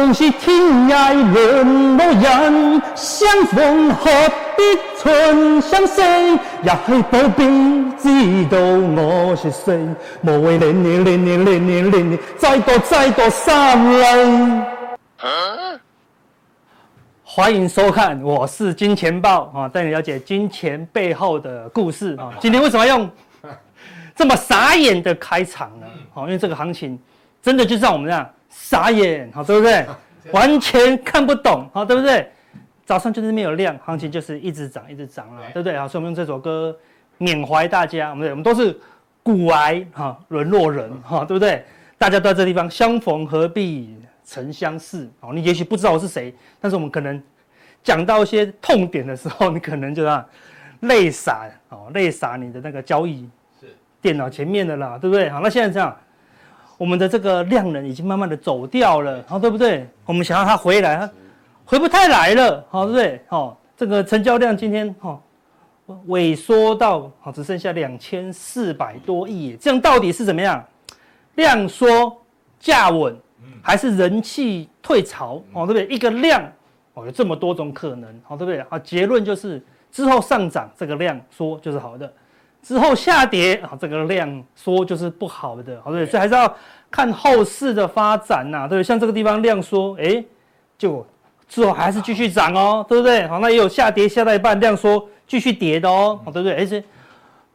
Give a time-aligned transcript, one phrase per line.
[0.00, 0.56] 同是天
[0.88, 4.10] 涯沦落人，相逢何
[4.56, 4.62] 必
[4.96, 6.00] 曾相识？
[6.62, 7.44] 也许不必
[7.98, 8.58] 知道
[8.96, 9.86] 我是谁。
[10.22, 14.62] 无谓连连连连连连连连，再多再多三泪。
[17.22, 22.32] 欢迎收看，我是金钱豹啊，带你了解金钱背后的故事啊。
[22.40, 23.06] 今天为什么用
[24.16, 25.86] 这么傻眼的开场呢？
[26.20, 26.98] 因为这个行情
[27.42, 28.26] 真的就像我们这样。
[28.50, 29.86] 傻眼，好对不对？
[30.32, 32.30] 完全看不懂，好对不对？
[32.84, 35.78] 早上就是没有量，行情就是一直涨，一直涨了，对不对？
[35.78, 36.76] 好，所以我们用这首歌
[37.16, 38.78] 缅怀大家，我们我们都是
[39.22, 41.64] 古癌哈沦落人哈，对不对？
[41.96, 45.08] 大家都在这地方，相逢何必曾相识。
[45.20, 47.22] 哦，你也许不知道我是谁，但是我们可能
[47.82, 50.24] 讲到一些痛点的时候，你可能就让
[50.80, 53.28] 泪洒哦，泪洒你的那个交易
[53.60, 53.68] 是
[54.02, 55.30] 电脑前面的啦，对不对？
[55.30, 55.96] 好，那现在这样。
[56.80, 59.86] 我们的这个量能已经慢慢的走掉了，好，对不对？
[60.06, 61.10] 我们想让它回来，它
[61.62, 63.22] 回不太来了，好，对不对？
[63.28, 65.20] 好，这个成交量今天哈
[66.08, 70.64] 萎缩到好只剩下两千四百多亿，这样到底是怎么样？
[71.34, 72.16] 量缩
[72.58, 73.14] 价稳，
[73.60, 75.34] 还是人气退潮？
[75.52, 75.86] 哦，对不对？
[75.94, 76.42] 一个量
[76.94, 78.64] 哦有这么多种可能，好，对不对？
[78.70, 82.10] 好，结论就是之后上涨这个量缩就是好的。
[82.62, 86.54] 之后下跌啊，这个量缩就是不好的，好对，所以还是要
[86.90, 90.22] 看后市的发展呐，对，像这个地方量缩，哎，
[90.78, 91.04] 就
[91.48, 93.26] 之后还是继续涨哦，对不对？
[93.28, 96.56] 好，那也有下跌下到一半量缩继续跌的哦，好对不对？
[96.56, 96.82] 而且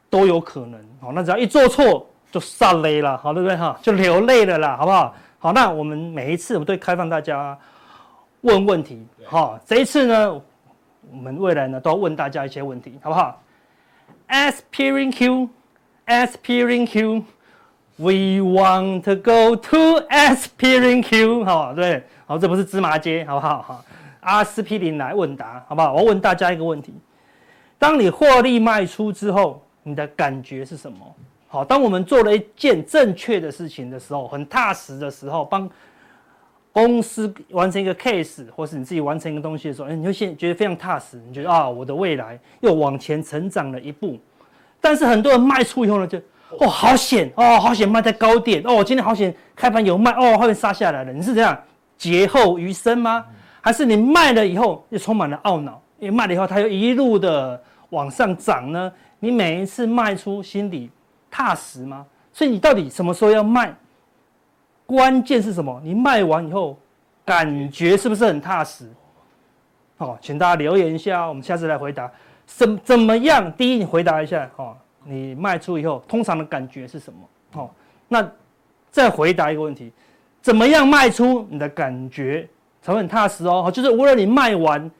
[0.09, 3.77] 都有可能，好，那只要一做错就煞雷了，好对不对哈？
[3.81, 5.15] 就流泪了啦，好不好？
[5.37, 7.57] 好，那我们每一次我们都开放大家
[8.41, 10.41] 问问题，好，这一次呢，
[11.11, 13.39] 我们未来呢都要问大家一些问题，好不好
[14.27, 15.49] ？Aspirin Q,
[16.07, 17.23] Aspirin Q,
[17.97, 23.61] we want to go to Aspirin Q，好，对，好，这不是芝麻街，好不好？
[23.61, 23.85] 好，
[24.21, 25.93] 阿司匹林来问答，好不好？
[25.93, 26.93] 我问大家一个问题：
[27.77, 30.97] 当你获利卖出之后，你的感觉是什么？
[31.47, 35.69] 好，当我们做了一件正确的事情的时候，很踏实的时候，帮
[36.75, 44.19] 公司完成一个 case，或是你自己完成一个东西的时候，哎，你会现觉得非常踏实，你觉得啊，我的未来又往前成长了一步。
[44.81, 46.17] 但是很多人卖出以后呢，就
[46.59, 51.13] 哦好险哦好险卖在高点哦，今天好险开盘有卖哦，后面杀下来了。
[51.13, 51.57] 你是这样
[51.97, 53.25] 劫后余生吗？
[53.61, 55.81] 还是你卖了以后又充满了懊恼？
[55.97, 58.91] 因为卖了以后它又一路的往上涨呢？
[59.21, 60.91] 你每一次卖出心里
[61.31, 62.05] 踏实吗？
[62.33, 63.73] 所以你到底什么时候要卖？
[64.85, 65.81] 关键是什么？
[65.83, 66.77] 你卖完以后，
[67.25, 68.87] 感觉是不是很踏实？
[69.97, 72.11] 好，请大家留言一下，我们下次来回答。
[72.45, 73.51] 怎怎么样？
[73.53, 74.47] 第一，你回答一下。
[74.57, 77.19] 哦，你卖出以后，通常的感觉是什么？
[77.61, 77.69] 哦，
[78.07, 78.29] 那
[78.91, 79.91] 再回答一个问题：
[80.41, 82.47] 怎么样卖出你的感觉
[82.81, 83.71] 才会很踏实哦？
[83.73, 84.91] 就是无论你卖完，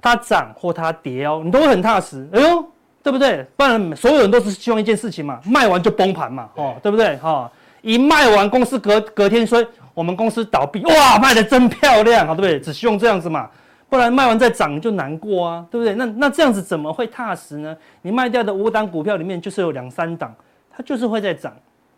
[0.00, 2.28] 它涨或它跌哦，你都会很踏实。
[2.32, 2.64] 哎呦，
[3.02, 3.44] 对不对？
[3.56, 7.16] 不然所有人都是希望一件事情嘛，卖完就崩盘嘛，哦，对不对？
[7.16, 7.50] 哈。
[7.82, 9.64] 一卖完，公司隔隔天说
[9.94, 12.60] 我们公司倒闭，哇，卖得真漂亮，好对不对？
[12.60, 13.50] 只希望这样子嘛，
[13.88, 15.94] 不然卖完再涨就难过啊，对不对？
[15.94, 17.76] 那那这样子怎么会踏实呢？
[18.02, 20.34] 你卖掉的五档股票里面就是有两三档，
[20.70, 21.52] 它就是会在涨，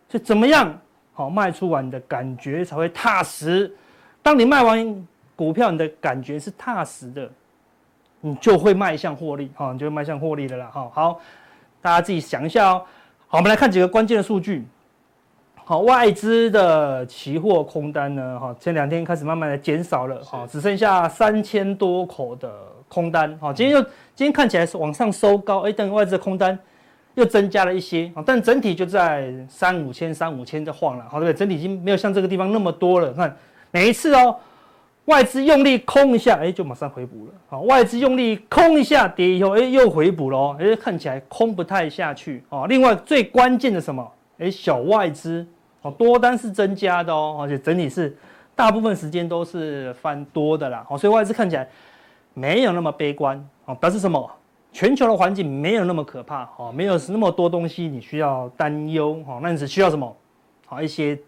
[0.08, 0.78] 所以怎么样
[1.12, 3.70] 好卖出完的感觉才会踏实？
[4.22, 5.06] 当你卖完
[5.36, 7.28] 股票，你的感觉是踏实的，
[8.20, 11.20] 你就会迈向获利，好，你就会迈向获利的啦，哈，好，
[11.80, 12.82] 大家自己想一下哦。
[13.26, 14.64] 好，我们来看几个关键的数据。
[15.64, 18.38] 好，外资的期货空单呢？
[18.38, 22.52] 哈，前两天开始慢慢的减少了，哈，只剩下三千多口的
[22.88, 23.38] 空单。
[23.38, 23.80] 哈，今天又
[24.12, 26.58] 今天看起来是往上收高，哎，等外资的空单
[27.14, 31.38] 又增加了一些，啊但整体就在三五千、三五千在晃了，好，对不对？
[31.38, 33.12] 整体已经没有像这个地方那么多了。
[33.12, 33.34] 看
[33.70, 34.36] 每一次哦，
[35.04, 37.32] 外资用力空一下，哎，就马上回补了。
[37.48, 42.42] 好，外资用力空一下，跌以后，哎，又回补了，哎，看起来空不太下去。
[42.48, 44.04] 哦，另外最关键的什么？
[44.38, 45.46] 哎，小外资
[45.82, 48.16] 哦，多单是增加的哦，而且整体是
[48.54, 50.86] 大部分时间都是翻多的啦。
[50.88, 51.68] 哦，所以外资看起来
[52.34, 54.30] 没有那么悲观哦，表示什么？
[54.72, 60.16] 全球的环境没有那么可怕哦，没有那么多东西你需要担忧哦，那你只需要什么？
[60.64, 61.18] 好，一些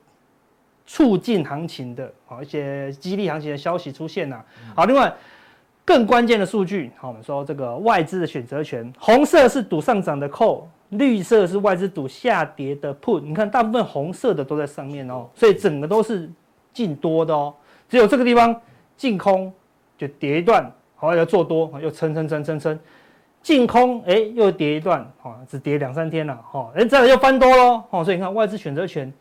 [0.86, 4.42] 促进行情的好一些激励行情的消息出现呐。
[4.74, 5.12] 好，另外
[5.84, 10.66] 更关键的数据，好，我们说这个外资的选择权，红色是赌上涨的扣
[10.98, 13.20] 绿色是外资赌下跌的 put。
[13.20, 16.30] 你看大部分红色的都在上面哦，所以整个都是
[16.72, 17.54] 进多的哦，
[17.88, 18.54] 只有这个地方
[18.96, 19.52] 进空
[19.96, 22.78] 就跌一段，好，要做多又撑撑撑撑撑。
[23.42, 29.12] 进空，哎，又跌一段，哈，只跌两三天了，哈，哎，再来又翻多喽，哈，所以你看外资选择权，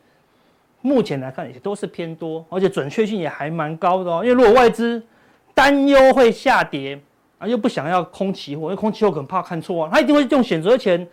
[0.79, 4.21] 目前来看也都是偏多，而且准确性也还蛮高的哦。
[4.23, 5.03] 因为如果外资
[5.53, 6.97] 担忧会下跌
[7.37, 11.05] 啊，又不想要空期货，因为空期货可能怕看错啊，他一定会用选择权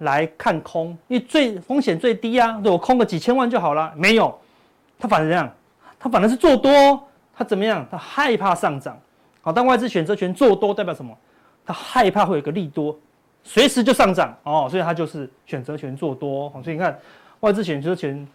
[0.00, 4.38] 来看空，因为最风险最低啊，对，我空个几千万就好了，没有，
[4.98, 5.50] 他反而怎样？
[5.98, 6.70] 他反而是做多，
[7.34, 7.86] 他怎么样？
[7.90, 8.98] 他害怕上涨，
[9.42, 11.16] 好，当外资选择权做多代表什么？
[11.66, 12.98] 他害怕会有个利多，
[13.44, 16.50] 随时就上涨哦，所以他就是选择权做多。
[16.64, 16.98] 所以你看
[17.40, 18.26] 外资选择权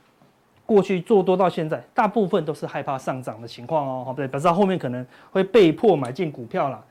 [0.66, 6.84] 过去做多到现在，大部分都是害怕上涨的情况哦，好对，表示他后面可能会被迫买进股票了。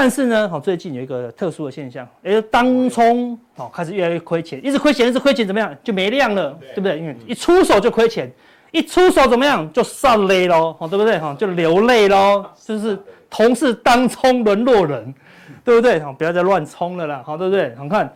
[0.00, 6.96] 但是呢，好，最近有一个特殊的现象，哎，当冲好开始越来越亏钱，一直亏钱，一直亏钱，怎么样就没量了，对不对？
[7.00, 8.30] 因为一出手就亏钱，
[8.70, 11.18] 一出手怎么样就散泪喽，好，对不对？
[11.18, 12.96] 哈，就流泪喽，就是
[13.28, 15.12] 同是当冲沦落人。
[15.64, 15.98] 对不对？
[16.00, 17.74] 好，不要再乱冲了啦，好，对不对？
[17.74, 18.10] 好看，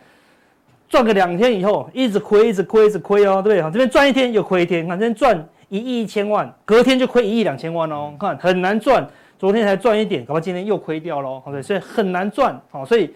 [0.89, 3.61] 赚个两天以后，一直亏，一直亏，一直亏哦，对不对？
[3.61, 9.05] 好，这边赚一天又亏一天，看这边赚一亿一千万，隔天就亏一亿两千万哦，看很难赚，
[9.43, 13.13] 昨天才赚一点，搞不好今天又亏掉喽，好，对，所以很难赚，好，所以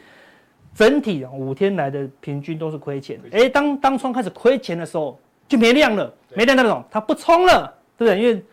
[0.76, 3.18] 整体五天来的平均都是亏钱。
[3.32, 8.22] 哎，当当冲开始亏钱的时候，就没量了，没量那种，他不冲了，对不对？
[8.22, 8.44] 因为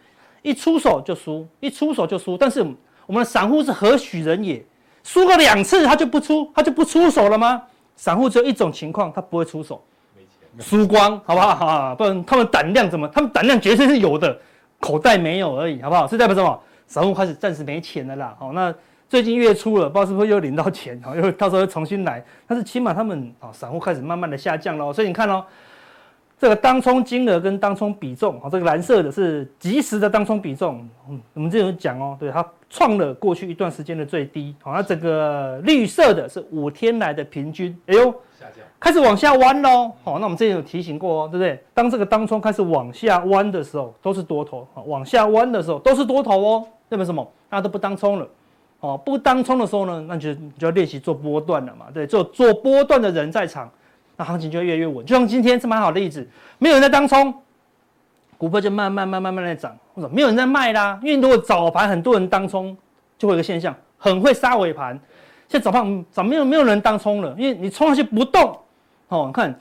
[0.43, 2.61] 一出手就输，一出手就输，但是
[3.07, 4.65] 我们的散户是何许人也？
[5.03, 7.61] 输个两次他就不出，他就不出手了吗？
[7.97, 9.83] 散户只有一种情况，他不会出手，
[10.61, 11.57] 输光，好不好？
[11.57, 13.09] 哈，不然他们胆量怎么？
[13.09, 14.39] 他们胆量绝对是有的，
[14.79, 16.07] 口袋没有而已，好不好？
[16.07, 16.61] 是代表什么？
[16.95, 18.37] 散户开始暂时没钱了啦。
[18.39, 18.73] 好，那
[19.09, 21.01] 最近月初了，不知道是不是又领到钱？
[21.03, 22.25] 好，又到时候又重新来。
[22.47, 24.93] 但是起码他们啊，散户开始慢慢的下降了。
[24.93, 25.45] 所以你看哦。
[26.37, 41.59] 这个当冲金额跟当冲比重，啊，这个蓝色的是即时的当冲比重，嗯，我们之前有讲哦，对，它创了过去一段时间的最低，好，那这个绿色的是五天来的平均，哎呦，下降，开始往下弯喽，好，那我们之前有提醒过哦，对不对？
[41.73, 47.27] 当这个当冲开始往下弯的时候，都是多头，往下弯的时候都是多头哦，代表什么？
[47.49, 48.29] 大家都不当冲了，
[48.81, 53.71] 哦，不当冲的时候呢，那就你就要练习做波段了嘛，对，做做波段的人在场。
[54.19, 56.29] 那行情就越来越稳，就像今天是蛮好的例子，
[56.59, 57.33] 没有人在当冲，
[58.37, 59.75] 股票就慢慢慢慢慢慢在涨。
[59.95, 60.15] 为什么？
[60.15, 62.77] 没有人在卖啦，因为如果早盘很多人当冲，
[63.17, 64.93] 就会有一个现象，很会杀尾盘。
[65.49, 68.57] 现在早盘早没有没有人当冲了，因为你冲上去不动，
[69.09, 69.55] 哦，你看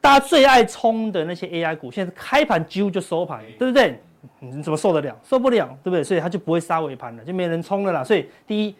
[0.00, 4.00] 大家最爱冲的那些 AI 股，现在是开盘几乎就收盘，对不对？
[4.38, 5.16] 你怎么受得了？
[5.24, 6.04] 受不了，对不对？
[6.04, 8.04] 所以它就不会杀尾盘了，就没人冲了啦。
[8.04, 8.74] 所以第一。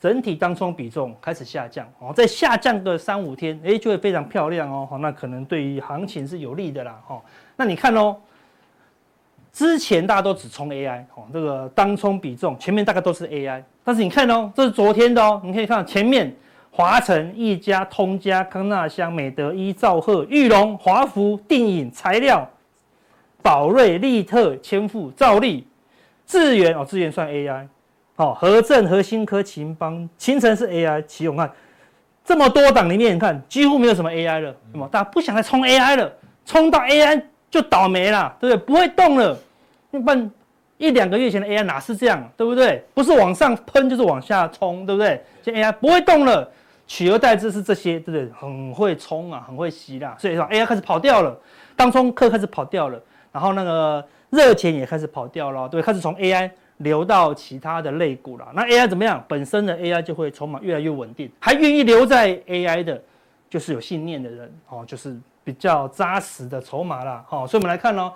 [0.00, 4.84] 整体当冲比重开始下降哦，再下降个三五天，哎，就会非常漂亮哦。
[4.90, 7.00] 好，那可能对于行情是有利的啦。
[7.06, 7.22] 哈，
[7.54, 8.16] 那你看哦，
[9.52, 16.34] 之前大家都只冲 AI 哦，这个当冲比重前面大概都是 AI，但是你看哦，这是昨天的哦，你可以看前面
[16.74, 22.48] 华晨、一家、通家、康纳香、美德一、兆赫、裕隆、华福、定影、材料、
[23.42, 25.66] 宝瑞、利特、千富、兆利、
[26.26, 27.66] 智源哦，智源算 AI。
[28.16, 31.50] 好，和正、和新科、勤邦、勤诚是 AI，奇鋐看
[32.24, 36.10] 这么多档里面，你看几乎没有什么 AI 了，什么大家不想再冲 AI 了，
[36.46, 38.66] 冲到 AI 就倒霉了，对不对？
[38.66, 39.38] 不会动了，
[39.90, 40.30] 一般
[40.78, 42.82] 一两个月前的 AI 哪是这样，对不对？
[42.94, 45.22] 不是往上喷就是往下冲，对不对？
[45.42, 46.50] 现在 AI 不会动了，
[46.92, 48.28] 取而代之是这些，对不对？
[48.38, 51.34] 很会冲啊，很会吸啦，所以说 AI 开始跑掉了，
[51.74, 53.00] 当冲客开始跑掉了，
[53.32, 55.80] 然后那个热钱也开始跑掉了，对？
[55.80, 56.50] 开始从 AI。
[56.78, 59.24] 流到其他的类股了，那 AI 怎么样？
[59.28, 63.00] 本身的 AI 就会筹码越来越稳定，还愿意留在 AI 的，
[63.48, 67.24] 就是有信念的人哦，就是比较扎实的筹码了。
[67.28, 68.12] 好，所以我们来看哦，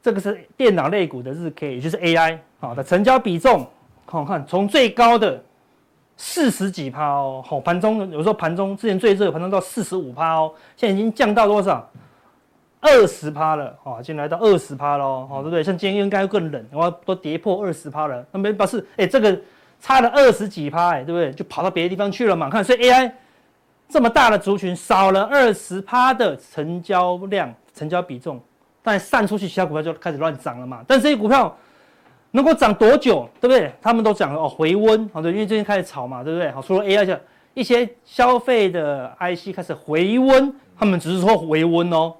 [0.00, 3.66] 这个是电脑类股的日 K，也就是 AI 好的成交比重，
[4.06, 5.42] 好看从最高的
[6.16, 11.88] 四十几趴哦，好盘中有时候盘中之前最热盘中到四十五趴哦，现在已经降到多少？
[12.80, 15.64] 二十趴了，哦，已经来到二十趴了，哦，对不对？
[15.64, 19.36] 像今天应该更冷，然后都跌破二十趴了，那没表示，哎，这个
[19.80, 21.32] 差了二十几趴，哎，对不对？
[21.32, 22.48] 就跑到别的地方去了嘛。
[22.48, 23.10] 看，所以 AI
[23.88, 28.40] 这么大的族群，少了二十趴的成交量、成交比重，
[28.82, 30.84] 但散出去，其他股票就开始乱涨了嘛。
[30.86, 31.56] 但这些股票
[32.32, 33.72] 能够涨多久，对不对？
[33.80, 36.50] 他们都讲哦，回温，好，对，因为最近开始炒嘛，对不对？
[36.50, 37.14] 好，除了 AI 就
[37.54, 42.14] 一些消费的 IC 开始回温，他们只是说回温哦。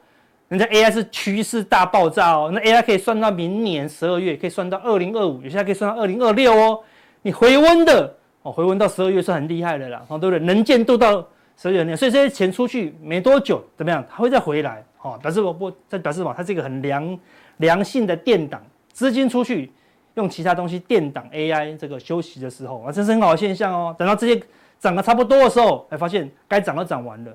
[0.48, 6.80] 人家 AI 是趋势大爆炸哦，那 AI 可以算到明年十二月，可以算到二零二五，有些还可以算到二零二六哦。
[7.22, 10.46] 你回温的哦，回温到十二月是很厉害的啦，哦，对不对？
[10.46, 11.16] 能见度到
[11.56, 14.04] 十二月，所以这些钱出去没多久，怎么样？
[14.08, 17.18] 它会再回来，哦，表示我不这表示嘛，它是一个很良
[17.56, 19.72] 良性的垫档，资金出去
[20.16, 23.94] 用其他东西垫挡 AI 这个休息的时候啊，这是很好的现象哦。
[23.98, 24.42] 等到这些
[24.78, 27.34] 涨得差不多的时候，哎，发现该涨都涨完了。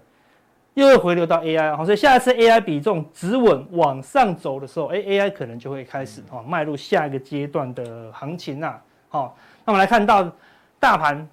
[0.73, 8.79] 又会回流到 AI，好，所以下一次 AI 比重止稳往上走的时候，哎，AI 可能就会开始哈迈入下一个阶段的行情呐。
[9.09, 9.35] 好，
[9.65, 10.31] 那我们来看到
[10.79, 11.27] 大盘，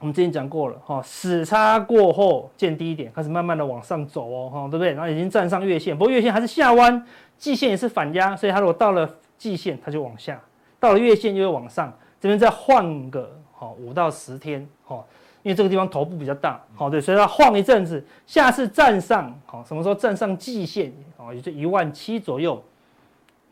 [0.00, 4.94] 我们之前讲过了哈，死叉过后见低点，开始慢慢的往上走哦，哈，对不对？
[4.94, 7.06] 然后已经站上月线，不过月线还是下弯，
[7.36, 10.34] 季线也是反压，所以它如果到了季线，它就往下；
[10.80, 11.92] 到了月线就会往上。
[12.20, 15.04] 这边再晃个哈五到十天，哈。
[15.42, 22.60] 因为这个地方头部比较大，好对，所以它晃一阵子，下次站上好，什么时候站上季线，哦，也就一万七左右，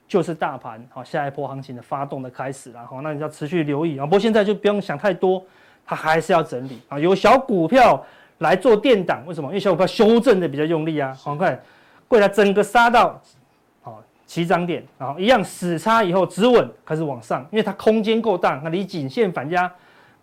[0.09, 4.05] 就是大盘好下一波行情的发动的开始了，好，那你要持续留意啊。
[4.05, 5.41] 不过现在就不用想太多，
[5.87, 8.05] 它还是要整理啊，有小股票
[8.39, 9.49] 来做垫档，为什么？
[9.51, 11.63] 因为小股票修正的比较用力啊，好看，
[12.09, 13.23] 柜台整个杀到
[14.27, 19.71] 起涨点，然后一样死叉以后止稳开始往上，因为它空间够大，那离颈线反压。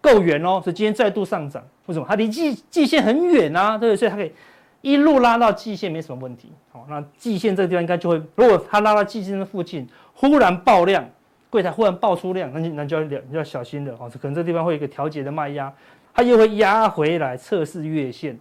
[0.03, 1.63] 够远哦，所以今天再度上涨。
[1.85, 2.05] 为什么？
[2.09, 3.95] 它离季季线很远啊，对不对？
[3.95, 4.33] 所以它可以
[4.81, 6.51] 一路拉到季线，没什么问题。
[6.71, 11.07] 好，那季线这个地方应该就会，如果它拉到季线的附近，忽然爆量，
[11.51, 13.93] 柜台忽然爆出量，那就那就要要要小心了。
[13.99, 15.71] 哦，可能这地方会有一个调节的卖压，
[16.15, 18.35] 它又会压回来测试月线，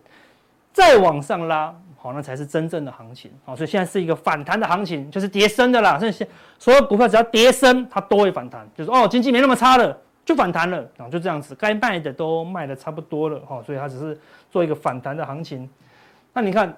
[0.73, 3.31] 再往上拉，好，那才是真正的行情。
[3.45, 5.99] 好，所以现在是一个反弹的行情，就是跌深的啦。
[5.99, 6.13] 所以
[6.59, 9.97] 所有股票只要跌深，它都会反弹，就是哦，经济没那么差了。
[10.23, 14.17] 就反弹了啊，就这样子，该卖的都卖的差不多了哈，所以它只是
[14.49, 15.69] 做一个反弹的行情。
[16.33, 16.73] 那你看，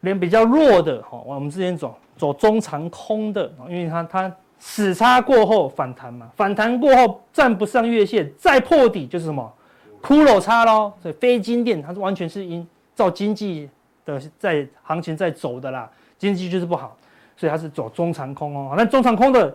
[0.00, 9.52] 连比较弱的哈，我们之前走走中长空的，因为它它死叉过后反弹嘛，反弹过后站不上月线，再破底就是什么
[10.00, 10.92] 骷髅叉喽。
[11.02, 13.68] 所以非金电它是完全是因照经济
[14.06, 16.96] 的在行情在走的啦，经济就是不好，
[17.36, 18.72] 所以它是走中长空哦。
[18.74, 19.54] 那中长空的。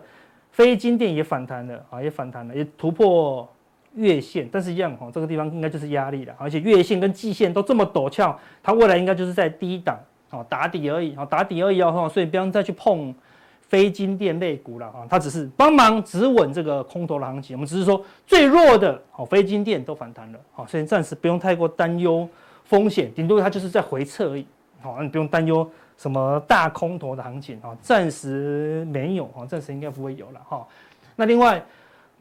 [0.54, 3.48] 非金电也反弹了啊，也反弹了，也突破
[3.94, 13.14] 月线，但是一样哈，这个地方应该就是压力了，而且月线跟季线都这么陡峭，它未来应该就是在低档啊打底而已啊，打底而已哦，所以不用再去碰
[13.62, 22.28] 非金电类股了啊，它只是帮忙止稳这个空头的行情，我们只是说最弱的哦非金电都反弹了啊，所以暂时不用太过担忧
[22.64, 24.46] 风险，顶多它就是在回撤而已，
[24.80, 25.68] 好，那你不用担忧。
[25.98, 27.70] 什么大空头的行情啊？
[27.80, 30.66] 暂时没有啊，暂时应该不会有了哈。
[31.14, 31.62] 那另外，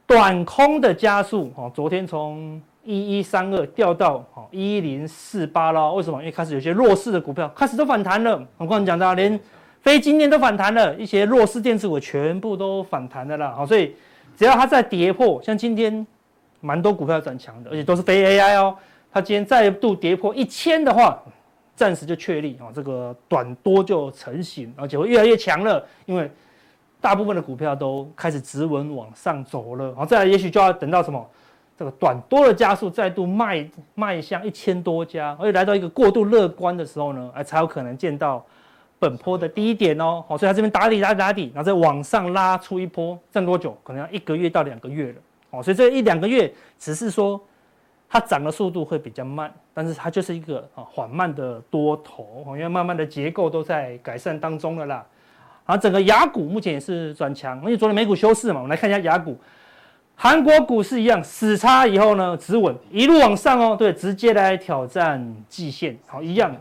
[0.06, 5.92] 短空的加速啊，昨天从一一三二掉到一零四八了。
[5.94, 6.20] 为什么？
[6.20, 8.38] 因为开始有些弱势的股票开始都反弹了。
[8.58, 9.40] 我刚刚讲到，连
[9.80, 13.56] 非今天都反弹了，一些弱势电子股全部都反弹的了。
[13.56, 13.96] 好，所以
[14.38, 16.06] 只要它在跌破，像今天
[16.60, 18.76] 蛮多股票转强的，而且都是非 AI 哦。
[19.12, 21.22] 它今天再度跌破一千的话。
[21.74, 26.30] 暂时就确立啊，这个短多就成型，而且会越来越强了，因为
[27.00, 29.92] 大部分的股票都开始直稳往上走了。
[29.96, 31.28] 好，再来也许就要等到什么，
[31.76, 38.46] 这个短多的加速再度迈迈向一千多家，而且来到一个过度乐观的时候呢，哎，才有可能见到
[39.00, 40.24] 本波的低点哦。
[40.28, 43.76] 好，所以它这边打底打底打底，然后再往上拉出一波，挣多久？
[43.82, 45.16] 可能要一个月到两个月了。
[45.50, 47.42] 哦，所以这一两个月只是说。
[48.14, 55.06] 它涨的速度会比较慢，但是它就是一个啊缓慢的多头，因为慢慢的结构都在改善当中了啦。
[55.66, 59.38] 然后整个亚股目前也是转强，因为昨天美股休市嘛，我们来看一下亚股，
[60.14, 66.54] 韩国股市一样死叉以后呢止稳，一路往上哦，对，直接来挑战季线，好一样，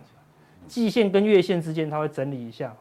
[0.69, 2.73] 季线跟月线之间它会整理一下，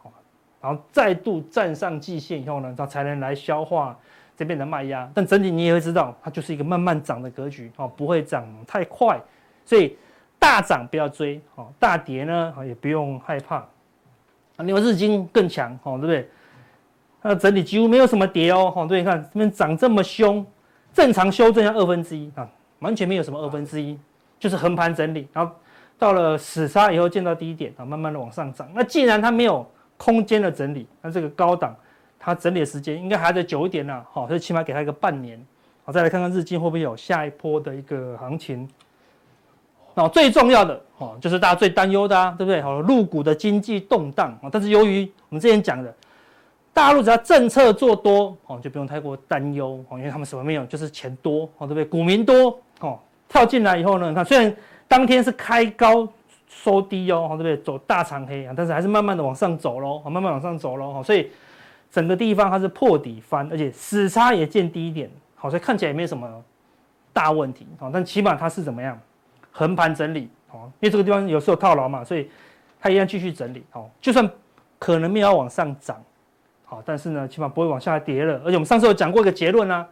[0.60, 3.98] 然后再度站上季线以后呢，它才能来消化。
[4.40, 9.20] 这边的卖压，但整体你也会知道，它就是一个慢慢涨的格局哦，不会涨太快，
[9.66, 9.94] 所以
[10.38, 13.56] 大涨不要追哦，大跌呢也不用害怕。
[13.56, 16.28] 啊，另外日经更强哦，对不对？
[17.20, 20.42] 它整体几乎没有什么跌哦，哦，对，你看这边涨这么凶，
[20.94, 23.98] 正常修正要二分之一啊，完全没有什么二分之一，
[24.38, 25.54] 就是横盘整理，然后
[25.98, 28.66] 到了死叉以后见到低点啊，慢慢的往上涨。
[28.72, 31.76] 那既然它没有空间的整理，那这个高档。
[32.22, 35.42] 它整理的时间应该还得久一点呢，好，所以起码给它一个半年，
[35.84, 38.68] 好，再来看看日经会不会有下一波的一个行情。
[39.94, 42.60] 那最重要的哦，就是大家最担忧的啊，对不对？
[42.62, 45.92] 好，入股的经济动荡啊，但是由于我们之前讲的，
[46.72, 51.84] 大陆只要政策做多哦，就不用太过担忧哦，因为他们什么没有，就是钱多哦，对不对？
[51.84, 52.98] 股民多哦，
[53.28, 54.54] 跳进来以后呢，你看虽然
[54.86, 56.06] 当天是开高
[56.48, 57.56] 收低哦，对不对？
[57.56, 61.30] 走大长黑啊，但是还是慢慢的往上走喽，慢慢往上走喽，所以
[61.90, 66.28] 整个地方它是破底翻，而且死叉也见低点，好，所以看起来也没什么
[67.12, 68.98] 大问题，好，但起码它是怎么样
[69.50, 72.30] 横盘整理，好，因为这个地方有时候套牢嘛，所以
[72.80, 74.30] 它一样继续整理，好，就算
[74.78, 76.00] 可能没有往上涨，
[76.64, 79.86] 好，但是呢，起码不会往下跌了，而且我们上次有讲过一个结论啊，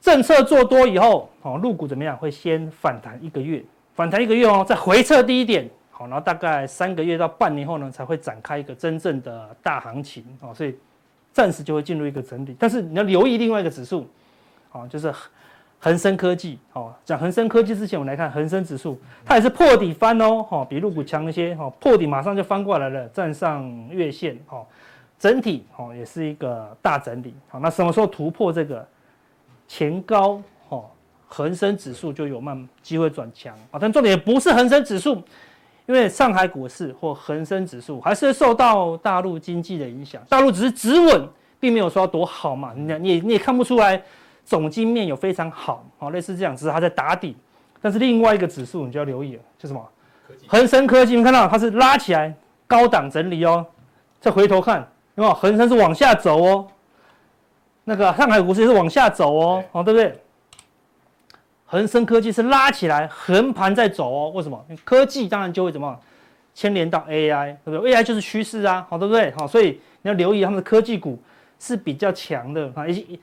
[0.00, 2.16] 政策做多以后，好，入股怎么样？
[2.16, 3.64] 会先反弹一个月。
[3.92, 5.68] 反弹一个月哦，再回撤低一点，
[6.00, 10.74] 好，然后大概三个月到半年后呢，才会展开一个真正的大行情哦，所以
[11.30, 12.56] 暂时就会进入一个整理。
[12.58, 14.08] 但是你要留意另外一个指数，
[14.72, 15.12] 哦，就是
[15.78, 16.90] 恒生科技哦。
[17.04, 24.64] 讲恒生科技之前，我们来看恒生指数，它也是破底翻哦，哈，比陆股强一些，哈，破底马上就翻过来了，站上月线，哈，
[25.18, 28.88] 整体哦也是一个大整理，好，那什么时候突破这个
[29.68, 30.40] 前高？
[31.32, 35.22] 恒生指数就有慢机会转强啊，但重点也不是恒生指数，
[35.90, 41.28] 因为上海股市或恒生指数还是受到大陆经济的影响，大陆只是止稳，
[41.58, 44.00] 并没有说多好嘛，你你也你也看不出来
[44.44, 47.36] 总经面有非常好，好类似这样，只是它在打底。
[47.82, 49.84] 但是另外一个指数你就要留意了，就什么？
[50.46, 52.32] 恒生科技，你看到它是拉起来
[52.68, 53.66] 高档整理哦，
[54.20, 54.78] 再回头看，
[55.16, 55.34] 有没有？
[55.34, 56.68] 恒生是往下走哦，
[57.82, 60.22] 那个上海股市也是往下走哦，哦对不对？
[61.70, 64.60] 恒生科技是拉起来横盘在走哦，为什么？
[64.84, 65.96] 科技当然就会怎么
[66.52, 69.30] 牵连到 AI，对不对？AI 就是趋势啊，好对不对？
[69.38, 71.16] 好，所以你要留意他们的科技股
[71.60, 73.20] 是比较强的啊，一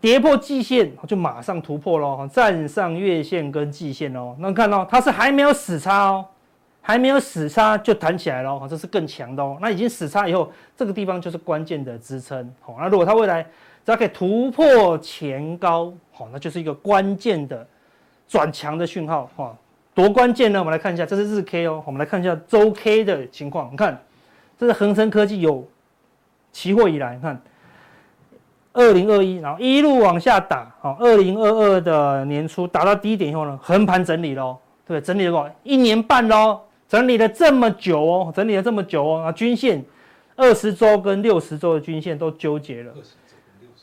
[0.00, 4.34] 跌破季线就马上突破喽，站上月线跟季线哦。
[4.40, 6.26] 那看到它是还没有死叉哦，
[6.82, 9.56] 还没有死叉就弹起来喽，这是更强的哦。
[9.60, 12.52] 那已经死叉以后，这个地方就是关键的支撑。
[12.60, 13.40] 好，那如果它未来
[13.84, 17.66] 只要可以突破前高，好，那就是一个关键的
[18.26, 19.54] 转强的讯号，哈，
[19.94, 20.58] 多关键呢？
[20.58, 23.68] 我们来看一下，这是日 K 哦，我们来看一下周 K 的情况。
[23.70, 24.02] 你看，
[24.58, 25.68] 这是恒生科技有
[26.52, 27.38] 期货以来，你看，
[28.72, 39.84] 二零二一，然后一路往下打，好，二零二二的年初打到低点以后呢，横盘整理喽，对，整理了多一年半喽，整理了这么久哦，整理了这么久哦，啊，均线
[40.34, 42.92] 二十周跟六十周的均线都纠结了。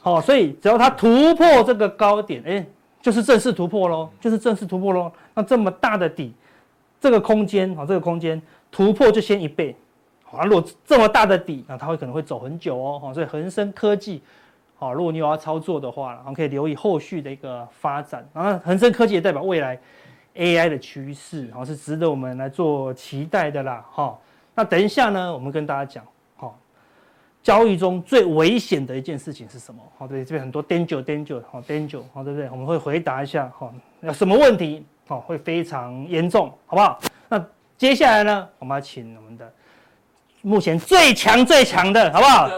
[0.04, 2.66] 好，所以只要它突破这个高点，哎，
[3.02, 5.10] 就是正式突破喽，就是正式突破喽。
[5.34, 6.34] 那这么大的底，
[7.00, 8.40] 这个空间，好，这个空间
[8.70, 9.74] 突破就先一倍。
[10.26, 13.00] 好，如果这么大的底，那它会可能会走很久哦。
[13.02, 14.22] 好，所以恒生科技，
[14.76, 18.28] 好，如果你有要操作的话，然后可以留意后续的一个发展。
[18.34, 19.80] 然后恒生科技也代表未来
[20.36, 23.86] AI 的趋势，好，是值得我们来做期待的啦。
[23.90, 24.22] 好，
[24.54, 26.04] 那等一下呢，我们跟大家讲。
[27.44, 29.82] 交易中最危险的一件事情是什么？
[29.98, 32.50] 好，对，这边很多 danger，danger，好，danger，好，对不对？
[32.50, 34.86] 我们会回答一下，好，有什么问题？
[35.06, 37.00] 好，会非常严重，好不好？
[37.28, 37.46] 那
[37.78, 39.52] 接下来呢，我们要请我们的
[40.42, 42.50] 目前最强最强的，好不好？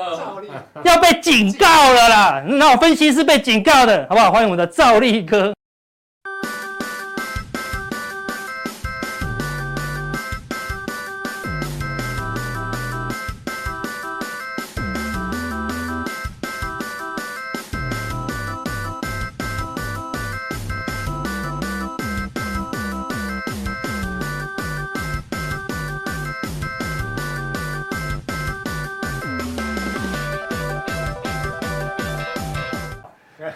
[0.83, 2.45] 要被警告了啦！
[2.47, 4.31] 那我分析是被警告的，好不好？
[4.31, 5.51] 欢迎我们的赵立哥。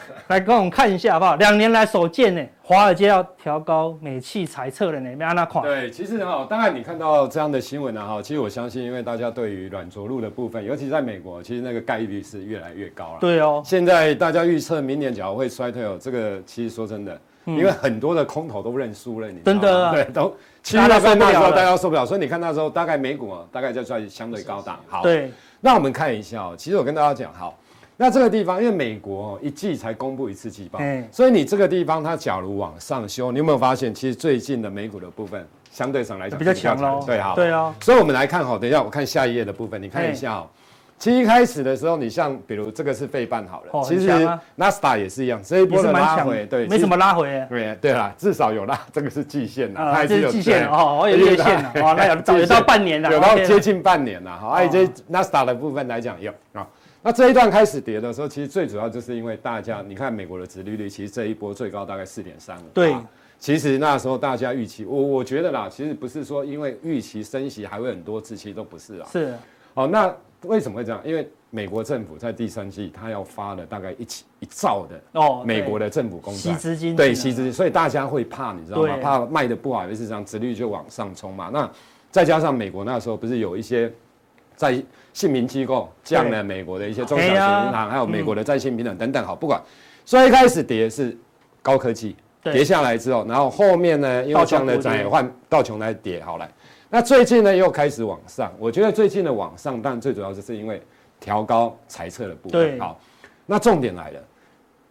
[0.27, 1.35] 来跟我们看一下好不好？
[1.35, 5.63] 两年来首见呢，华尔街要调高美企财测了呢，没安那款。
[5.63, 13.17] 对，其实哈，当然你看到这样的新闻呢，哈，其实我相信，因为大家对于软着陆的部分，尤其在美国，其实那个概率是越来越高了。
[13.19, 13.61] 对哦。
[13.65, 19.91] 现在大家预测明年假如会衰退哦，这个其实说真的，因为很多的空头都认输了，你真的啊？
[19.91, 24.79] 对，都其实那时候那时候大家受不了，所以你看那时候大概美股啊，大概就算相对高档。
[24.87, 25.31] 好，对。
[25.61, 27.57] 那我们看一下哦，其实我跟大家讲，好。
[28.01, 30.79] 那这个地方，因为美国一季才公布一次季报，
[31.11, 37.03] 所以你这个地方它假如往上修，你有没有发现，其实最近的美股的部分相对上来讲比较强喽？
[37.05, 37.75] 对哈，对啊。
[37.81, 40.47] 所以我们来看哈，等一下我看下一页的部分，你看一下哦。
[40.97, 47.45] 其实一开始的时候，你像比如这个是费半好了，其实纳斯达也是一样，这一波的拉回，对，没什么拉回。
[47.49, 54.47] 对对啦，至少有拉， 这个是季线啦，它还是有季线哦，有月线 哦，那有有到半年了， 有到接近半年了哈。
[54.55, 56.65] 而且纳斯达的部分来讲有啊。
[57.01, 62.67] 那这一段开始跌的时候，其实最主要就是因为大家，你看美国的殖利率，其实这一波最高大概四点三五。
[62.73, 62.95] 对，
[63.39, 69.07] 其实那时候大家预期，我我觉得啦，其实不是说因为预期升息还会很多次，其实都不是啊。
[69.11, 69.33] 是。
[69.73, 71.01] 好，那为什么会这样？
[71.05, 78.97] 因为美国政府在第三季，他要发了大概一起一兆的哦，美国的政府公债，吸资金，对，吸资金，所以大家会怕，你知道吗？
[78.97, 81.49] 怕卖的不好，于是这样殖利率就往上冲嘛。
[81.53, 81.69] 那
[82.11, 83.89] 再加上美国那时候不是有一些
[84.59, 89.61] 在信评机构降了美国的一些中小型银行，还有美国的在信平等等等，好，不管，
[90.03, 91.17] 所以一开始跌是
[91.61, 96.51] 高科技，跌下来之后，然后后面呢，因为这样的转换道琼来跌，好来。
[96.89, 100.81] 那最近呢又开始往上，我觉得最近的往上，但最主要就是因为
[101.21, 102.77] 调高财测的部分。
[102.81, 102.99] 好，
[103.45, 104.19] 那重点来了，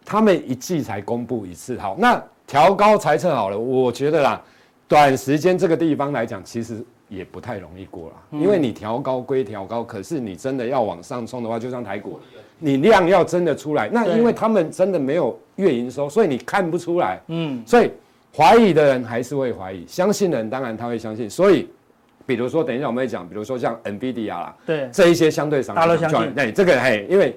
[0.03, 1.77] 他们一季才公布一次。
[1.77, 4.41] 好，那调高财测好了，我觉得啦，
[4.87, 12.19] 短时间这个地方来讲，其实也不太容易过了，因为你调高归调高，可是你真的要往上冲的话，就像台股，
[12.59, 17.19] 你量要真的出来，那因为他们真的没有月营收，所以你看不出来。
[17.27, 17.91] 嗯，所以
[18.33, 21.67] 怀疑的人还是会怀疑，相信的人当然他会相信，所以。
[22.25, 26.31] 比如说，等一下我们会讲，比如说像 NVIDIA 啦，对，这一些相对上，大家都相信。
[26.35, 27.35] 对，这个嘿，因为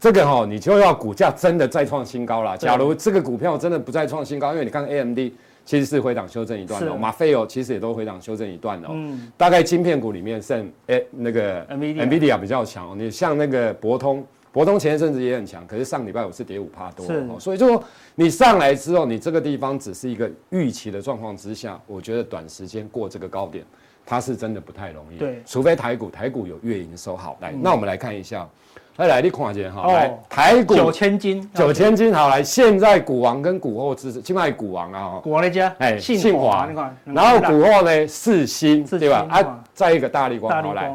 [0.00, 2.56] 这个哈，你就要股价真的再创新高了。
[2.56, 5.18] 假如这个股票真的不再创新高，因为你看 AMD
[5.64, 8.88] 其实是回档修正一段的，马菲欧其实也都回档修正一段的。
[8.90, 12.98] 嗯，大概晶片股里面剩哎那个 NVIDIA 比较强。
[12.98, 17.06] 你像那个博通，博通前一阵子也很强，可是上礼拜五是跌五趴多。
[17.06, 17.82] 是，所以就说
[18.14, 23.64] 你上来之后，你这个地方只是一个预期的状况之下，我觉得短时间过这个高点。
[24.04, 28.48] 它是真的不太容易，对，除非台股台股有月营收好来，那我们来看一下，
[28.96, 36.68] 来来你看一下哈，来台股九千金，九千金好来，现在股王跟股后之，现在股王啊，股王那家，哎，信华，
[37.04, 39.26] 然后股后呢四星，对吧？
[39.30, 40.94] 啊，再一个大力光，好来，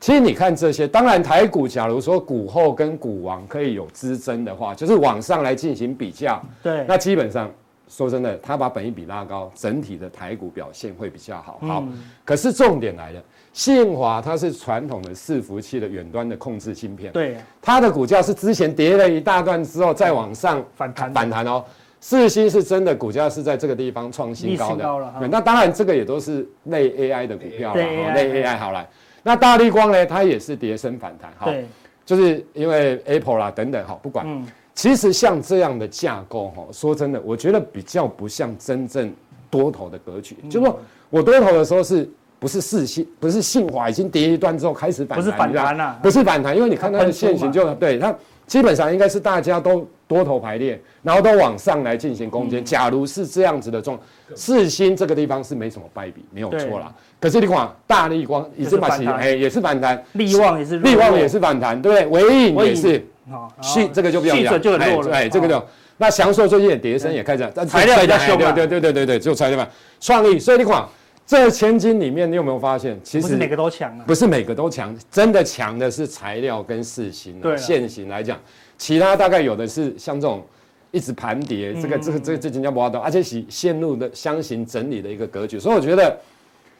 [0.00, 7.50] 其实你看这些，当然台股假如说股后跟股王可以有之争的话，就是往上来进行比较，对，那基本上。
[7.96, 11.60] 说真的，他把本益比拉高，整体的台股表现会比较好。
[11.62, 21.64] 好，嗯、可是重点来了，信华它是传统的伺服器的远端的控制芯片，对，它的股价是之前跌了一大段之后再往上反弹反弹哦。
[22.00, 27.80] 四星是真的股价是在这个地方创新高的，高了那当然这个也都是类 AI 的股票了，
[28.12, 28.84] 类 AI 好来。
[29.22, 31.64] 那大立光呢，它也是跌升反弹，好，对
[32.04, 34.26] 就是因为 Apple 啦等等，好，不管。
[34.28, 34.44] 嗯
[34.74, 39.12] 其实像这样的架构，哈，说真的，我觉得比较不像真正
[39.48, 40.36] 多头的格局。
[40.50, 40.78] 就是说
[41.10, 42.08] 我多头的时候，是
[42.40, 45.18] 不是四星，不是信华已经跌一段之后开始反弹？
[45.18, 48.14] 不是反弹啊，不是反弹，因为你看它的线型就对它
[48.46, 52.62] 基本上应该是大家都多头排列，然后都往上来进行攻坚。
[52.64, 53.98] 假如是这样子的状，
[54.34, 56.92] 四星这个地方是没什么败笔，没有错啦。
[57.20, 62.28] 可是你看大力光也是反弹，哎，也是反弹，力旺也是力旺也是反弹，对不对？
[62.28, 63.06] 纬颖也是。
[63.30, 65.14] 好，细这个就不用讲，就很弱了。
[65.14, 65.64] 哎，这个就
[65.96, 69.66] 那祥硕最近也跌升，也开始，但材料比较凶，对对对对对对，就材料嘛。
[70.00, 70.86] 创意，所以你看
[71.26, 74.04] 这千金里面，你有没有发现，其实不是每个都强啊？
[74.06, 77.40] 不是每个都强，真的强的是材料跟世芯。
[77.40, 78.38] 对，现行来讲，
[78.76, 80.44] 其他大概有的是像这种
[80.90, 85.58] 一直盘跌，这个这个这个这金价不动，而且是陷入的箱型整理的一个格局。
[85.58, 86.16] 所以我觉得。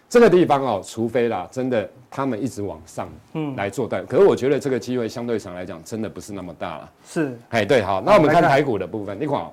[0.08, 4.06] 这个地方哦，除非啦，真的他们一直往上，嗯，来做单。
[4.06, 6.90] 可是我觉得这个机会相对上来讲，真的不是那么大了。
[7.06, 9.44] 是，哎，对，好，那我们看台股的部分，你看，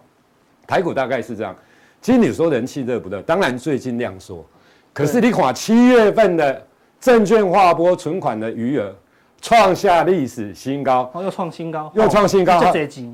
[0.68, 1.56] 台股大概是这样。
[2.02, 3.22] 其实你说人气热不热？
[3.24, 4.46] 当然最近量缩，
[4.94, 6.68] 可是你看七月份的
[7.00, 8.94] 证券划拨存款的余额。
[9.42, 12.62] 创下历史新高，哦，又创新高，又创新高。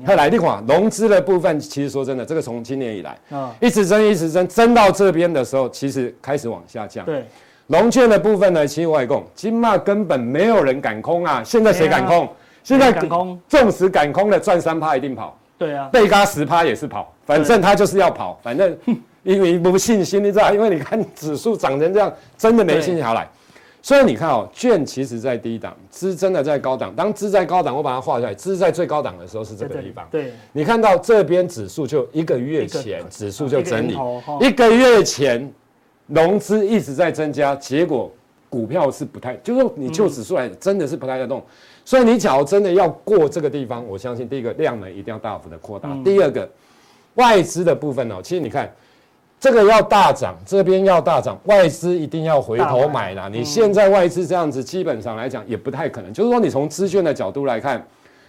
[0.06, 7.04] 再来一款融资的部分，其实说真的，这个从今年以来，啊，一直增，一直增，增到这边的时候，其实开始往下降。
[7.06, 7.24] 对，
[7.66, 12.28] 融券的部分呢，其实外供金马根本没有人敢空啊，现在谁敢空？
[12.62, 15.34] 现在敢空，纵使敢空的赚三趴一定跑。
[15.56, 18.76] 对啊，被嘎十趴也是跑，反正他就是要跑，反正
[19.22, 20.52] 因为不信心，你知道？
[20.52, 23.26] 因为你看指数涨成这样，真的没信心好来。
[23.80, 26.94] 所以你看哦，券其实在低档，资真的在高档。
[26.94, 30.06] 当资在高档，我把它画出来，资在最高档的时候是这个地方。
[30.10, 33.96] 对，你看到这边指数就一个月前指数就整理，
[34.40, 35.50] 一个月前
[36.08, 38.12] 融资一直在增加，结果
[38.50, 41.42] 股票是不太，就是说你就指数来真的是不太在动。
[41.84, 46.46] 所以你假如真的要过这个地方，我相信第一个量能一定要大幅的扩大，第二个
[47.14, 48.70] 外资的部分哦，其实你看。
[49.40, 53.28] 这个要大涨，这边要大涨，外资一定要回头买啦。
[53.28, 56.12] 你现在外资这样子，基本上来讲也不太可能。
[56.12, 57.86] 就是说，你从资券的角度来看，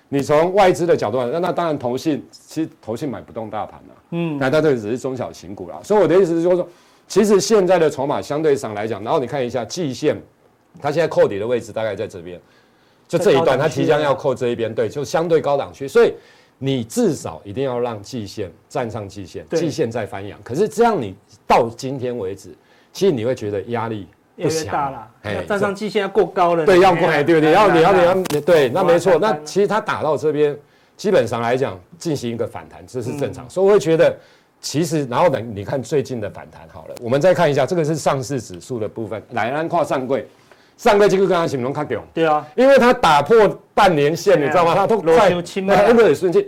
[0.10, 3.96] 你从外资的角度来看，那当然投信其实投信买不动大盘了。
[4.12, 5.80] 嗯，那它这个只是中小型股啦。
[5.84, 6.68] 所以我的意思是，就是说，
[7.08, 10.16] 其实现在的筹码相对上来讲，然后你看一下季线，
[10.80, 12.40] 它现在扣底的位置大概在这边，
[13.08, 16.14] 就这一段，它即将要扣这一边，对，就相对高档区，所以。
[16.62, 20.38] 你至少一定要让季线站上季线，季线再翻阳。
[20.44, 21.16] 可是这样，你
[21.48, 22.54] 到今天为止，
[22.92, 25.08] 其实你会觉得压力越越大了。
[25.24, 26.66] 哎，站上季线要过高了。
[26.66, 29.18] 对，要过哎，对对，要你要你要对，那没错。
[29.18, 30.58] 那其实它打到这边，
[30.98, 33.50] 基本上来讲进行一个反弹，这是正常。
[33.50, 34.14] 所以我会觉得，
[34.60, 40.28] 其实然后等你看最近的反弹好了，我们再看一下，这个是上市指数的部分，来安跨上柜，
[40.80, 42.04] 上柜这个刚刚形容卡掉。
[42.14, 44.74] 对啊，因为它打破半年线，你知道吗？
[44.74, 46.44] 它都快那个瞬间，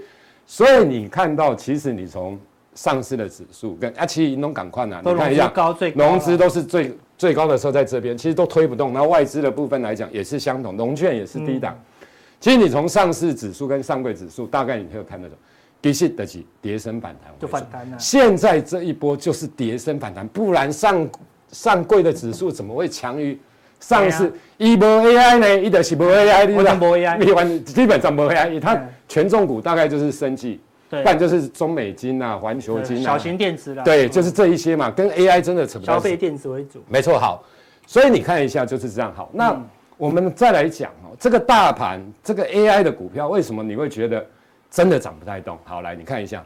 [0.48, 2.39] 所以你看到其实你从。
[2.74, 5.52] 上市的指数跟啊，其实都赶快啊，你看一下，
[5.94, 8.94] 融资都是最最高的时候在这边，其实都推不动。
[8.94, 11.76] 然后外资的部分来讲也是相同，融券也是低档。
[11.78, 12.08] 嗯、
[12.39, 15.38] 其实你从上市指数跟上柜指数，大概你可以看得懂，
[15.84, 18.00] 其实的起跌升反弹，就反弹了。
[18.00, 21.10] 现在这一波就是跌升反弹，不然上
[21.52, 23.38] 上柜的指数怎么会强于
[23.82, 24.32] 上市？
[24.58, 25.60] 一波 AI 呢？
[25.60, 30.62] 一的是波 AI，你讲波 AI，你完基本上波 AI，它权重股大概就是生技。
[30.89, 33.82] 不然就是中美金啊、环球金啊，小型电子啦。
[33.82, 35.86] 对，就是这一些嘛，跟 AI 真的扯不。
[35.86, 36.84] 消费电子为主。
[36.89, 37.41] 没错，好，
[37.88, 39.10] 所以你看一下就是这样。
[39.15, 39.58] 好，那
[39.96, 44.26] 我们再来讲哦，这个大盘，这个 AI 的股票，为什么你会觉得
[44.70, 45.58] 真的涨不太动？
[45.63, 46.44] 好，来你看一下，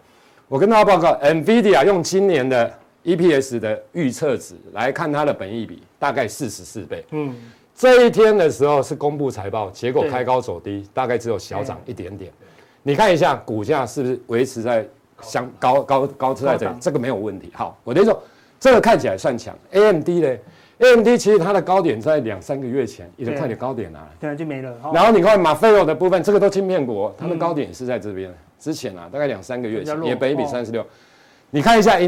[0.48, 2.72] 我跟大家报告，NVIDIA 用今年的
[3.06, 7.06] EPS 的预测值来看它的本益比，大概四十四倍。
[7.12, 7.36] 嗯，
[7.76, 12.32] 这一天的时候是公布财报，结果开高走低，大概只有小涨一点点。
[12.82, 14.86] 你看一下股价是不是维持在
[15.22, 16.76] 相高高高处在这里？
[16.80, 17.52] 这个没有问题。
[17.54, 18.22] 好，我等于说
[18.60, 19.56] 这个看起来算强。
[19.72, 20.38] AMD 呢
[20.80, 24.76] ？AMD 其实它的高点在两三个月前已经快点高点了，对，就没了。
[24.94, 28.34] 然后你看马菲欧的部分，这个都晶片股，它的高点是在这边。
[28.60, 30.84] 之前啊，大概两三个月前也本益比三十六。
[31.52, 32.00] 你看一下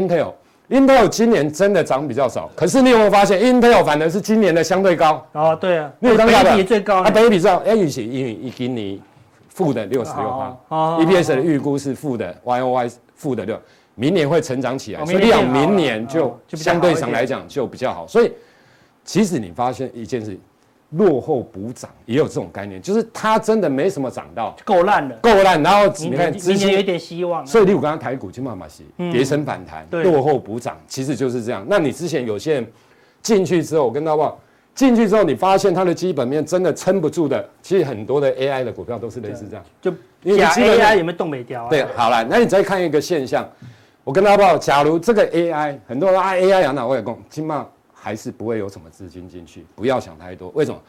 [0.68, 5.26] Intel，Intel 今年真的涨比较少，可是你有没有发现 Intel 反而是今年的相对高？
[5.32, 9.02] 哦，对啊，你有当本益比最高，它等于比最高，哎，以前因为一给你。
[9.48, 10.56] 负的六十六趴
[10.98, 13.60] ，EPS 的预估是负的，Y O Y 负的六，
[13.96, 18.06] 明年会成长起来，所以讲明年就相对上来讲就比较好。
[18.06, 18.32] 所以
[19.04, 20.38] 其实你发现一件事，
[20.90, 25.62] 落后补涨也有这种概念，就是它真的没什么涨到，够烂了，够烂。
[25.62, 31.64] 然后你看资金有一点希望，所以例如刚刚台股金马马西跌升反弹，落后补涨，其实就是这样。
[31.68, 32.66] 那你之前有些人
[33.22, 34.38] 进去之后，我跟大家报。
[34.74, 37.44] 进去之后，你发现它的基本面真的撑不住的。
[37.60, 39.90] 其实很多的 AI 的股票都是类似这样，就
[40.22, 41.68] 因为 AI 有没有动没掉啊？
[41.68, 43.44] 对，好了，那你再看一个现象，
[44.04, 47.66] 我跟大家报，假如这个 AI 很多人啊 AI 养哪我也供，起码
[48.08, 50.48] 还是不会有什么资金进去，不要想太多。
[50.54, 50.80] 为什么？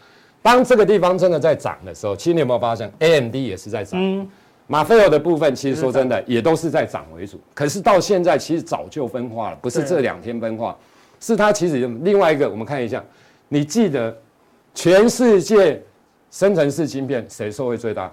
[0.42, 4.00] 当这个地方真的在涨的时候，其实你有没有发现 AMD 也是在涨？
[4.02, 4.26] 嗯，
[4.68, 7.38] 马菲尔的部分其实说真的也都是在涨为主。
[7.54, 10.78] 可是到现在其实早就分化了，不是这两天分化，
[11.20, 13.04] 是它其实另外一个，我们看一下。
[13.50, 14.18] 你记得，
[14.74, 15.84] 全世界
[16.32, 18.10] 生成式晶片谁受惠最大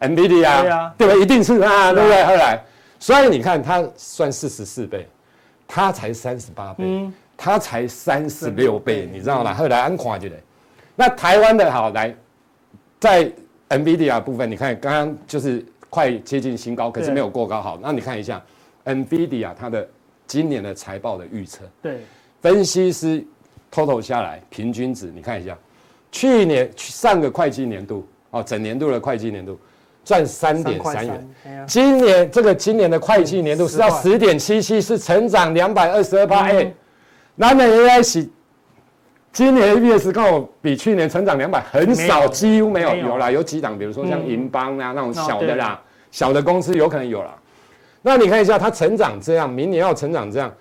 [0.00, 1.14] ？NVIDIA 啊，对啊，对吧？
[1.16, 2.24] 一定是它，对不对？
[2.24, 2.64] 后来，
[2.98, 5.06] 所以你看它算四十四倍，
[5.66, 6.84] 它才三十八倍，
[7.38, 9.54] 它才三十六倍，你知道吗？
[9.54, 10.36] 后来安跨就得，
[10.94, 12.14] 那台湾的好来，
[13.00, 13.32] 在
[13.70, 17.62] NVIDIA 部分，你看刚刚就是快接近新高，可是没有过高。
[17.62, 18.42] 好，那你看一下
[18.84, 19.88] NVIDIA 它的
[20.26, 22.00] 今年的财报的预测，对，
[22.42, 23.24] 分析师。
[23.70, 25.54] total 下来，平均值你看一下，
[26.10, 29.60] 去年上个会计年度哦，整年度的会计年度
[30.02, 31.28] 赚三点三元，
[31.66, 36.44] 今年这个今年的会计年度是要十点七七，是成长两百二十二趴。
[36.44, 36.72] 哎，
[37.38, 38.28] 南美 AI 是
[39.32, 47.32] 今年 EPS 刚好比去年成长两百，很少，几乎没有，有啦，有几档，比如说像银邦啊那种小的啦，小的公司有可能有啦。
[48.02, 50.52] 那你看一下，它成长这样，明年要成长这样，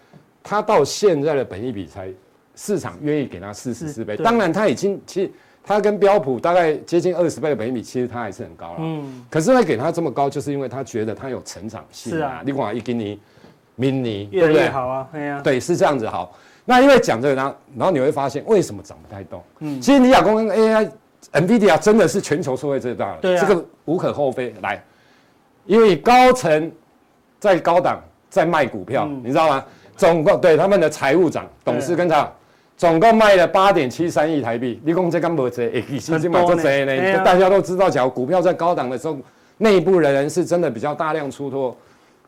[0.44, 2.08] 它到现在的本益比才。
[2.60, 5.30] 市场愿意给它四十四倍，当然它已经其实
[5.63, 8.78] 它跟标普大概接近二十倍的本益比，其实它还是很高了。
[8.80, 12.13] 嗯，可是他给它这么高，就是因为他觉得它有成长性。
[12.13, 13.20] 是啊，你管一给你
[13.78, 14.70] mini，对不对？
[14.70, 16.36] 好啊，对啊，对，是这样子好。
[16.69, 19.41] 那因为讲这个，然后然后你会发现为什么涨不太动？
[19.60, 20.89] 嗯，其实你亚光跟 AI、
[21.32, 24.53] NVIDIA 真的是全球受惠最大的，对啊，这个无可厚非。
[24.62, 24.84] 来，
[25.65, 26.69] 因为高层
[27.39, 29.63] 在高档在卖股票，你知道吗？
[29.95, 32.30] 总共对他们的财务长、董事跟他。
[32.75, 35.67] 总共卖了八点七三亿台币，你讲这干不这？
[35.73, 37.23] 哎，其实蛮多这呢。
[37.23, 39.17] 大家都知道，假如股票在高档的时候，
[39.58, 41.75] 内部的人是真的比较大量出脱，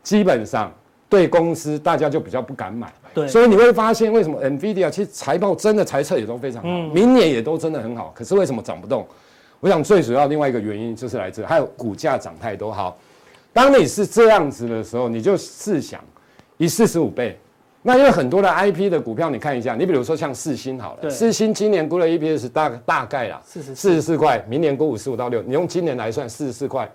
[0.02, 0.72] 基本上
[1.08, 2.92] 对公司大家就比较不敢买。
[3.14, 8.12] 对，所以你会发现为什么 NVIDIA 其实财报真的财测也都非常好，明年也都真的很好。
[8.14, 9.06] 可是为什么涨不动？
[9.60, 12.72] 我想最主要另外一个原因就是来自还有股价涨太多。
[12.72, 12.96] 好，
[13.52, 16.00] 当你是这样子的时候，你就试想
[16.56, 17.38] 以四十五倍。
[17.82, 26.86] 那因为很多的 IP 的股票，你看一下，你比如说像四星好了，四星今年估的 EPS 大大概啦，四十四十四块，明年估五十五到六，你用今年来算四十四块，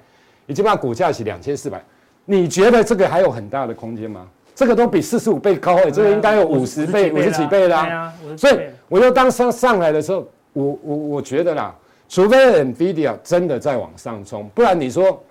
[0.46, 1.84] 已经把股价是两千四百，
[2.24, 4.28] 你觉得这个还有很大的空间吗？
[4.56, 8.12] 这个都比四十五倍高哎，这个应该有五十倍、五十几倍啦。
[8.38, 11.76] 所以我就当上上来的时候，我我我觉得啦，
[12.08, 15.22] 除非 NVIDIA 真的在往上冲，不然你说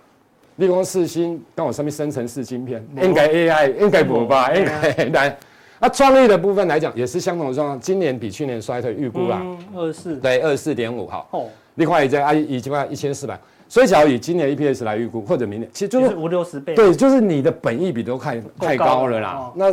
[0.56, 4.52] 立光四星跟我上面生成式晶片，应该 AI 应该不吧？
[4.52, 5.36] 应该来。
[5.80, 9.42] 那创意的部分来讲，也是相同的状况，今年比去年衰退，预估啦，
[9.74, 11.26] 二四对二十四点五好。
[11.30, 13.38] 哦，另外一家啊已经快一千四百。
[13.74, 16.76] 所以，只要以今年 EPS 来预估，或者明年，其实就是五六十倍。
[16.76, 19.52] 对，就是你的本益比都太太高了啦。
[19.56, 19.68] 那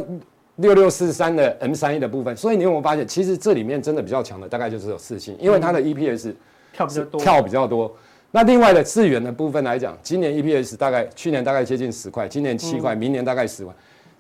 [0.56, 6.34] 六六四三的 M 三一的部分，所以你有没有发现，其实这里面真的比较强的，大概就是有四星，因为它的 EPS
[6.74, 7.22] 跳比较多。
[7.22, 7.96] 跳比较多。
[8.32, 13.72] 那另外的资源的部分来讲，今年 EPS 大概去年大概接近十块，今年七块，明年大概十块。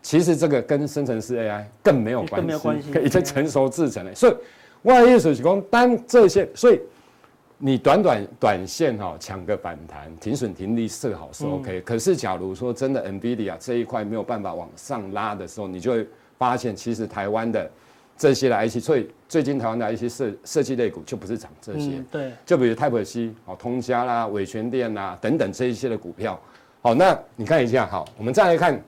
[0.04, 2.46] 其实这个跟生成式 AI 更没有关
[2.80, 4.14] 系，已经成熟制成了。
[4.14, 4.34] 所以，
[4.84, 6.80] 外业水工单这些，所以。
[7.64, 11.80] 你短短短线哈抢个反弹，停损停利设好是 OK。
[11.82, 16.08] 可是假如说真的 NVIDIA 这一块没有办法往上拉的时候，你就会
[16.40, 17.70] 发现其实台湾的
[18.18, 22.04] 这些的 IC，所以最近台湾的一些设设计类股就不是涨这些。
[22.10, 22.32] 对。
[22.48, 26.40] 就比如 Type-C 哦，通家啦、伟诠电啦等等这一些的股票。
[26.82, 28.82] 好，那你看一下，好，我们再来看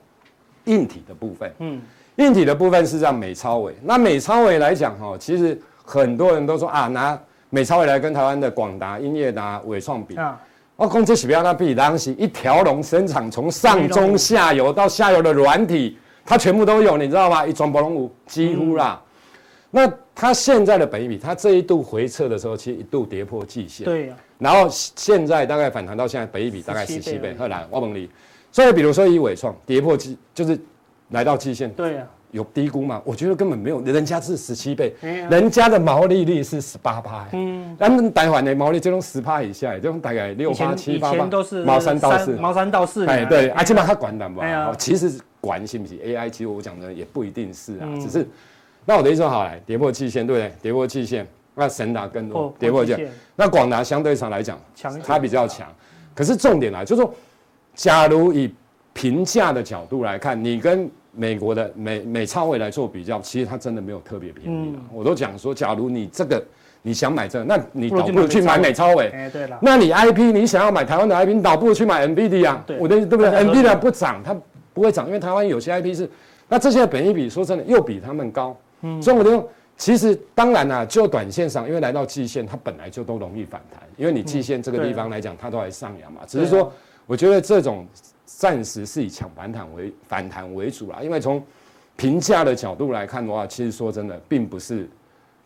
[0.64, 1.52] 硬体的部分。
[1.60, 1.80] 嗯。
[2.16, 3.72] 硬体的部分是让，美超伟。
[3.84, 7.16] 那美超伟来讲哈，其实很多人都说啊拿。
[7.54, 10.16] 美超微来跟台湾的广达、英业达、伟创比，
[10.74, 17.46] 我讲这是不要那比，当时一条龙生产，从上中下游到下游的软体，它全部都有，你知道吗？
[17.46, 19.00] 一装不龙五几乎啦。
[19.06, 19.08] 嗯、
[19.70, 23.84] 那它现在的本益比，它这一度回撤的时候，其实一度跌破季线。
[23.84, 27.36] 对、啊、然后现在大概反弹到现在，本益比大概十七倍。
[27.38, 28.10] 后来我问你，
[28.50, 30.58] 所以比如说以纬创跌破季，就是
[31.10, 31.70] 来到季线。
[31.70, 32.10] 对呀、啊。
[32.34, 33.00] 有低估吗？
[33.04, 41.16] 我觉得根本没有，人家是十七倍，人家的毛利率是十八趴，嗯，咱们台湾的毛利就从十趴以下，就大概六八七八八，
[41.64, 48.28] 毛三到四，毛三到四，哎对，啊起码他管的嘛，其实管是不是？AI，其实我讲的也不一定是啊，只是，
[48.84, 50.52] 那我的意思说好来，跌破季线，对不对？
[50.60, 54.58] 跌破季线，那神达更多，跌破季线，那广达相对上来讲，
[55.06, 55.68] 它比较强，
[56.16, 57.14] 可是重点来就是说，
[57.74, 58.52] 假如以
[58.92, 66.44] 评价的角度来看，你跟美国的美美超微来做比较，其实它真的没有特别便宜、嗯、我都讲说，假如你这个
[66.82, 69.08] 你想买这个，那你倒不如去买美超微。
[69.10, 69.58] 哎，对了。
[69.62, 72.64] 那你 IP 你想要买台湾的 IP，你倒不如去买 NVIDIA 啊。
[72.66, 74.36] 对，我的对不对？NVIDIA 不涨，它
[74.72, 76.10] 不会涨，因为台湾有些 IP 是，
[76.48, 78.56] 那这些本益比说真的又比他们高。
[78.82, 79.00] 嗯。
[79.00, 86.20] 所以我就其实当然啦、啊，就短线上，因为来到季线，它本来就都容易反弹，因为你季线这个地方来讲，它都还上扬嘛。
[86.26, 86.72] 只是说，
[87.06, 87.86] 我觉得这种。
[88.36, 91.42] 暂时是以抢反弹为反弹为主啦，因为从
[91.96, 94.88] 评价的角度来看的话，其实说真的，并不是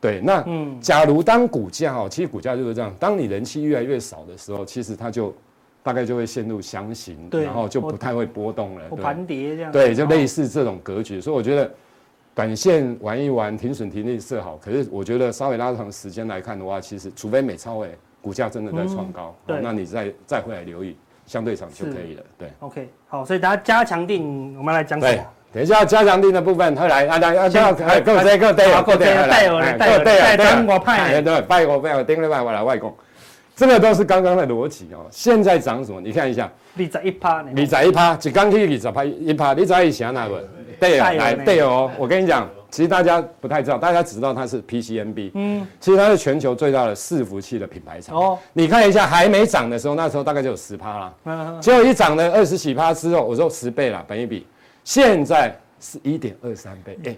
[0.00, 0.20] 对。
[0.20, 0.42] 那
[0.80, 5.34] 假如当股价哦，其实股价就是这样，当你人气越来越少的时候，其实它就
[5.82, 9.70] 大概就会陷入箱型，然后就不太会波动了，盘跌这样。
[9.70, 11.20] 对，就类似这种格局。
[11.20, 11.70] 所以我觉得
[12.34, 14.56] 短线玩一玩，停损停利设好。
[14.56, 17.90] 可是我觉得稍微拉长时间来看的话，其实除非美超微
[18.22, 20.96] 股价真的在创高，那你再再回来留意。
[21.28, 22.48] 相对上就可以了，对。
[22.60, 25.22] OK，好，所以大家加强定，我们来讲什么？
[25.52, 29.98] 等一下加强定的部分，后来啊，大家加，哎，各队各队各队带我来带
[30.36, 32.94] 带中国派，对，拜我拜我丁了拜我来外公，
[33.54, 35.06] 这个都是刚刚的逻辑哦。
[35.10, 36.00] 现在涨什么？
[36.00, 40.48] 你看一下，二十一趴，二十一趴，一刚去二十趴一趴，你知以前那个？
[40.80, 42.48] 对哦，来对哦，我跟你讲。
[42.70, 48.14] 其实大家不太知道，大家只知道它是 PCNB，嗯，其实它是全球最大的伺服器的品牌厂。
[48.14, 54.46] 哦，你看一下，还没涨的时候，那时候大概就有十趴啦，嗯，结果一涨了二十几趴之后，我说十倍了，本一比，
[54.84, 57.16] 现在是一点二三倍，哎，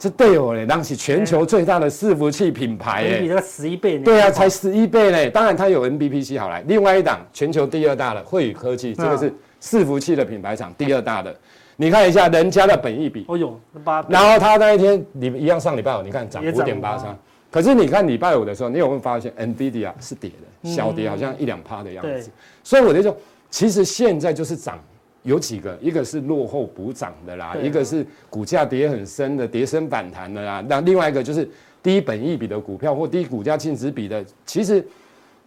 [0.00, 9.32] 这对我嘞，当时全球最大的伺服器品牌，哎，比那个十一倍，对啊，才十一倍嘞，当然它有 NBPC 好来，另外一档全球第二大的慧宇科技，这个是
[9.62, 11.34] 伺服器的品牌厂，第二大的。
[11.80, 17.16] 你看一下人家的本益比，哦呦，八，然后他那一天你一样上礼拜五，你看涨五点八三，
[17.52, 22.32] 可是你看礼拜五的时候，你有没有发现 NVIDIA 是跌的，小跌好像一两趴的样子。
[22.64, 23.16] 所以我就说，
[23.48, 24.76] 其实现在就是涨，
[25.22, 31.48] 有几个，一个是落后补涨的啦，一个是股价跌很深的，跌深反弹的啦，那另外一个就是
[31.80, 34.84] 低本益比的股票或低股价净值比的，其实。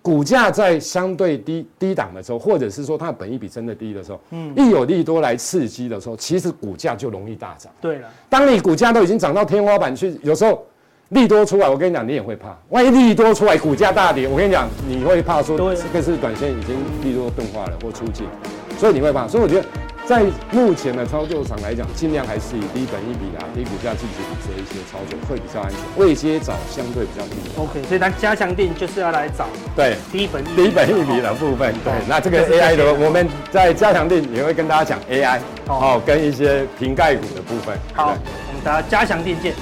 [0.01, 7.71] 股价在相对低低档的时候，或者是说它的本益比真的低的时候，嗯，一有利多来刺激的时候，其实股价就容易大涨。
[7.79, 10.65] 对了，当你股价都已经涨到天花板去，有时候
[11.09, 12.57] 利多出来，我跟你讲，你也会怕。
[12.69, 18.25] 万一利多出来，股价大跌，我跟你讲，你会怕说这个是短线已经利多钝化了或出尽，
[18.79, 19.27] 所以你会怕。
[19.27, 19.67] 所以我觉得
[20.11, 27.35] 在目前的操作上来讲，尽量还是以低本一比啊、低股价净值比这一些操作会比较安全，未接找相对比较低。
[27.55, 31.73] OK，所以它加强定就是要来找对低本低本一比的部分。
[31.81, 35.39] 对，那这个 AI 的，我们在加强定也会跟大家讲 AI
[35.69, 37.73] 哦，跟一些瓶盖股的部分。
[37.93, 39.53] 好，我们大家加强定见。